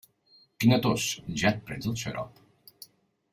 Quina 0.63 0.79
tos, 0.85 1.05
ja 1.41 1.51
et 1.51 1.61
prens 1.67 1.91
el 1.93 1.97
xarop? 2.05 2.41